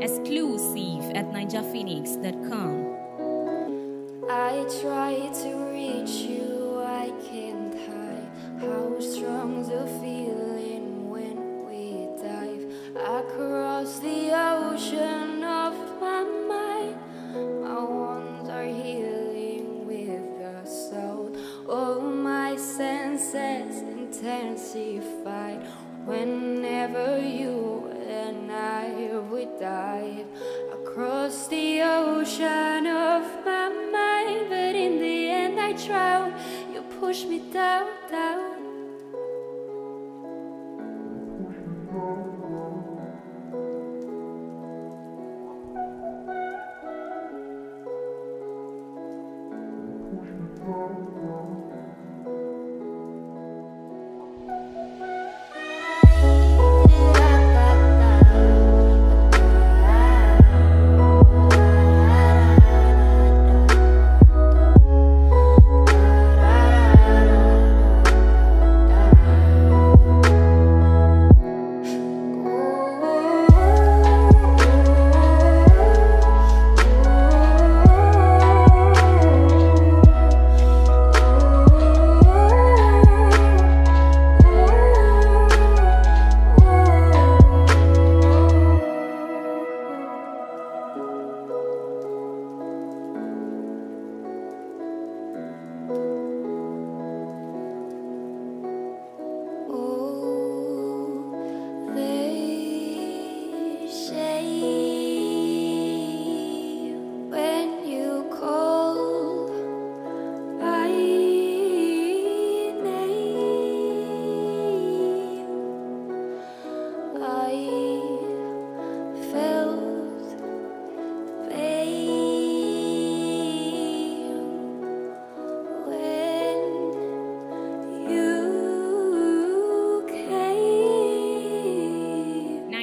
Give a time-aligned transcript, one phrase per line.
[0.00, 2.92] Exclusive at ninjaphoenix.com.
[4.30, 8.28] I try to reach you, I can't hide
[8.60, 12.64] how strong the feeling when we dive
[12.96, 16.96] across the ocean of my mind.
[17.62, 21.36] My wounds are healing with the soul.
[21.68, 25.62] All my senses intensified
[26.04, 26.31] whenever
[29.42, 30.26] I dive
[30.72, 34.46] across the ocean of my mind.
[34.48, 36.32] But in the end, I drown.
[36.72, 38.52] You push me down, down.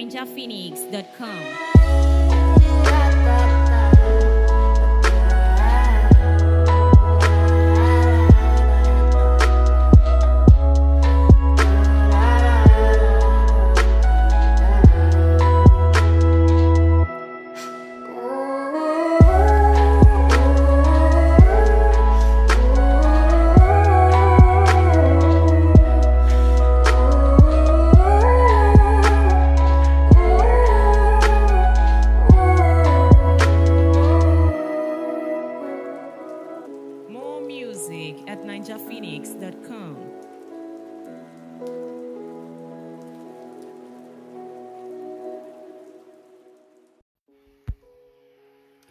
[0.09, 2.19] ninjaphoenix.com.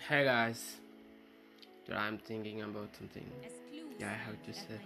[0.08, 0.76] Hey guys,
[1.94, 3.26] I'm thinking about something.
[3.98, 4.78] Yeah, I have to say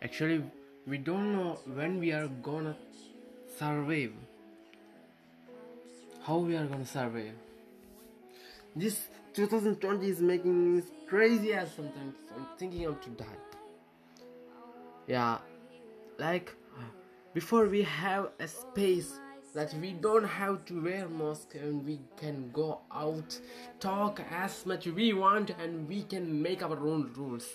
[0.00, 0.42] Actually,
[0.86, 2.74] we don't know when we are gonna
[3.58, 4.14] survive.
[6.22, 7.34] How we are gonna survive.
[8.74, 12.16] This 2020 is making me crazy as sometimes.
[12.34, 13.38] I'm thinking of to die.
[15.06, 15.36] Yeah,
[16.18, 16.54] like
[17.34, 19.12] before we have a space
[19.54, 23.38] that we don't have to wear mask and we can go out,
[23.80, 27.46] talk as much we want, and we can make our own rules.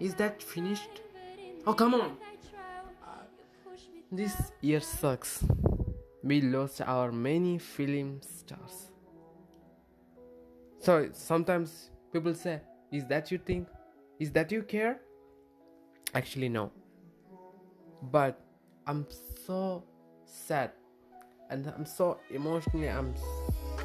[0.00, 1.02] Is that finished?
[1.66, 2.16] Oh, come on!
[4.10, 5.44] This year sucks.
[6.24, 8.90] We lost our many film stars.
[10.80, 13.68] So sometimes people say, Is that you think?
[14.18, 15.00] Is that you care?
[16.14, 16.72] Actually, no.
[18.02, 18.40] But
[18.90, 19.06] I'm
[19.46, 19.84] so
[20.26, 20.72] sad
[21.48, 23.14] and I'm so emotionally, I'm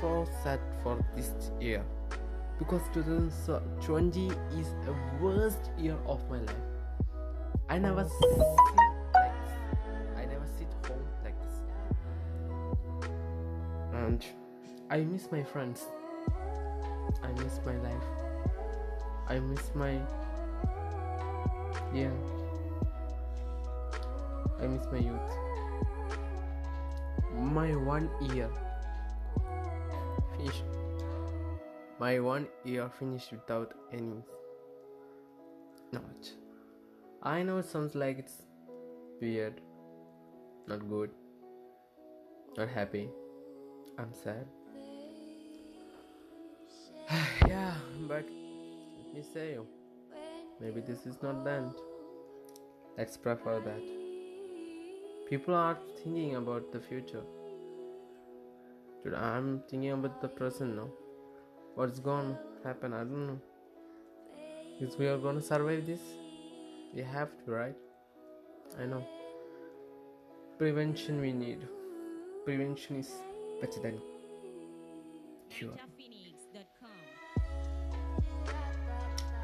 [0.02, 1.86] so sad for this year
[2.58, 6.56] because 2020 is the worst year of my life.
[7.70, 8.20] I never oh.
[8.20, 8.38] sit
[9.14, 9.54] like this.
[10.18, 11.56] I never sit home like this.
[13.94, 14.26] And
[14.90, 15.84] I miss my friends.
[17.22, 18.08] I miss my life.
[19.30, 20.00] I miss my
[21.94, 22.10] yeah.
[24.66, 25.34] I miss my youth.
[27.56, 28.50] My one year
[30.38, 30.64] finished.
[32.00, 34.24] My one year finished without any
[35.92, 36.32] knowledge.
[37.22, 38.38] I know it sounds like it's
[39.22, 39.62] weird,
[40.68, 41.12] not good,
[42.58, 43.08] not happy.
[44.00, 44.48] I'm sad.
[47.48, 47.76] yeah,
[48.08, 48.26] but
[48.98, 49.60] let me say.
[50.60, 51.72] Maybe this is not end.
[52.98, 54.05] Let's pray for that.
[55.30, 57.24] People are thinking about the future.
[59.04, 60.88] Dude, I'm thinking about the present now.
[61.74, 62.94] What's gonna happen?
[62.94, 63.40] I don't know.
[64.80, 66.02] Is we are gonna survive this?
[66.94, 67.76] We have to, right?
[68.80, 69.04] I know.
[70.60, 71.68] Prevention we need.
[72.46, 73.12] Prevention is
[73.60, 74.00] better than
[75.50, 75.74] cure.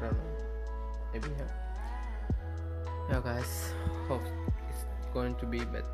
[0.00, 0.18] don't know.
[1.12, 1.50] Maybe yeah.
[3.10, 3.72] Yeah, guys.
[4.06, 4.51] Hope
[5.12, 5.84] going to be better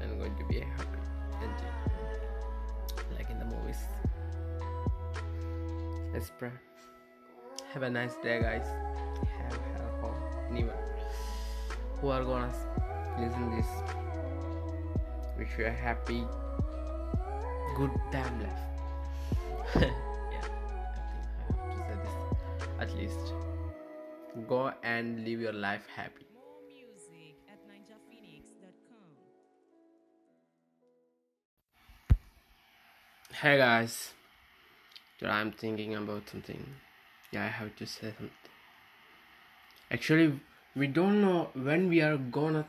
[0.00, 0.98] and going to be a happy
[1.42, 1.74] ending,
[3.16, 3.78] like in the movies.
[6.12, 6.52] Let's pray.
[7.72, 8.66] Have a nice day, guys.
[9.38, 10.14] Have have home.
[10.50, 10.76] Anyone
[12.00, 12.52] who are gonna
[13.18, 13.66] listen this,
[15.36, 16.22] wish you a happy,
[17.76, 18.64] good damn life.
[19.74, 19.90] yeah,
[21.48, 22.14] I think I have to say this
[22.78, 23.32] at least.
[24.48, 26.33] Go and live your life happy.
[33.44, 34.14] Hey guys,
[35.18, 36.64] today I'm thinking about something.
[37.30, 38.30] Yeah, I have to say something.
[39.90, 40.40] Actually,
[40.74, 42.66] we don't know when we are gonna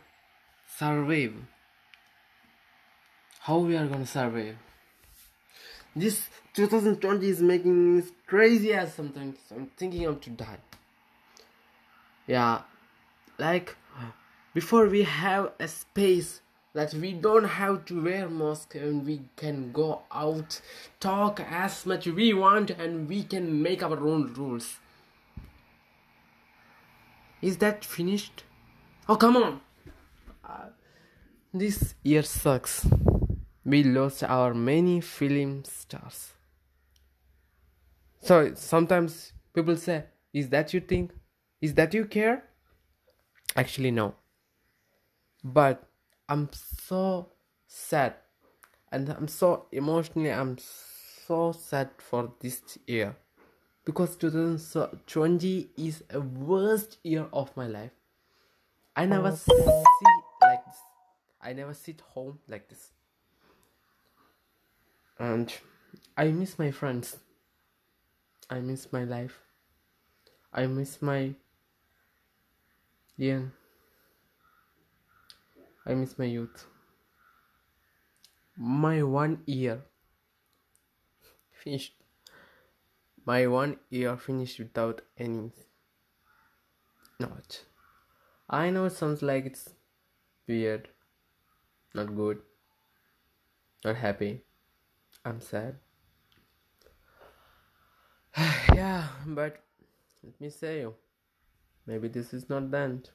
[0.68, 1.36] survive.
[3.40, 4.58] How we are gonna survive.
[5.96, 9.38] This 2020 is making me crazy as sometimes.
[9.52, 10.60] I'm thinking of to die.
[12.28, 12.64] Yeah,
[13.38, 13.78] like
[14.54, 16.42] before we have a space
[16.76, 20.60] that we don't have to wear mask and we can go out
[21.00, 24.78] talk as much we want and we can make our own rules.
[27.42, 28.44] Is that finished?
[29.08, 29.62] Oh come on.
[30.44, 30.68] Uh,
[31.54, 32.86] this year sucks.
[33.64, 36.34] We lost our many film stars.
[38.20, 41.14] So sometimes people say is that you think
[41.62, 42.44] is that you care?
[43.56, 44.16] Actually no.
[45.42, 45.88] But
[46.30, 47.30] i'm so
[47.68, 48.16] sad.
[48.92, 50.58] And i'm so emotionally i'm
[51.28, 53.16] so sad for this year.
[53.84, 57.92] Because 2020 is a worst year of my life.
[58.96, 59.36] I never oh.
[59.36, 59.64] see
[60.42, 60.78] like this.
[61.42, 62.92] I never sit home like this.
[65.20, 65.54] And
[66.18, 67.18] i miss my friends.
[68.50, 69.40] I miss my life.
[70.54, 71.36] I miss my
[73.18, 73.42] yeah
[75.86, 76.66] I miss my youth.
[78.58, 79.82] My one year
[81.52, 81.94] finished.
[83.26, 85.52] My one year finished without any
[87.20, 87.62] not.
[88.50, 89.70] I know it sounds like it's
[90.48, 90.90] weird,
[91.94, 92.42] not good,
[93.84, 94.42] not happy.
[95.24, 95.78] I'm sad.
[98.38, 99.64] yeah, but
[100.24, 100.94] let me say you.
[101.88, 103.10] Maybe this is not the end.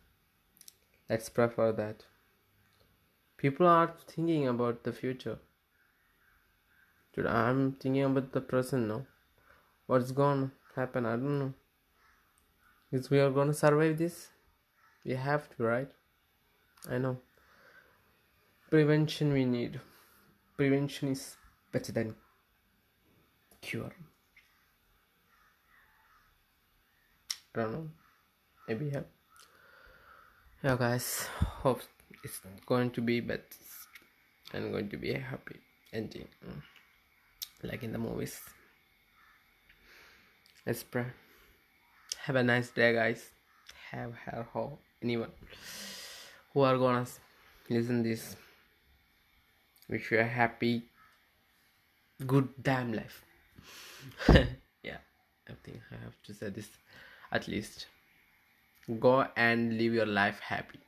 [1.08, 2.04] Let's pray for that.
[3.40, 5.38] People are thinking about the future.
[7.14, 9.06] Dude, I'm thinking about the present now.
[9.86, 11.06] What's gonna happen?
[11.06, 11.54] I don't know.
[12.92, 14.28] Is we are gonna survive this?
[15.06, 15.90] We have to, right?
[16.90, 17.16] I know.
[18.68, 19.80] Prevention we need.
[20.58, 21.36] Prevention is
[21.72, 22.16] better than
[23.62, 23.94] cure.
[27.54, 27.88] I don't know.
[28.68, 29.08] Maybe yeah.
[30.62, 31.26] Yeah, guys.
[31.62, 31.80] Hope
[32.22, 33.42] it's going to be better
[34.52, 35.56] and going to be a happy
[35.92, 36.62] ending, mm.
[37.62, 38.40] like in the movies.
[40.66, 41.06] Let's pray.
[42.24, 43.30] Have a nice day, guys.
[43.90, 44.80] Have have hope.
[45.02, 45.30] Anyone
[46.52, 47.06] who are gonna
[47.68, 48.36] listen this,
[49.88, 50.82] wish you a happy,
[52.26, 53.24] good damn life.
[54.28, 54.98] yeah,
[55.48, 56.68] I think I have to say this
[57.32, 57.86] at least.
[58.98, 60.80] Go and live your life happy.